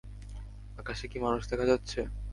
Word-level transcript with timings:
আকাশে 0.77 1.05
কি 1.07 1.17
মানুষ 1.19 1.41
দেখা 1.51 1.65
যাচ্ছে। 1.65 1.99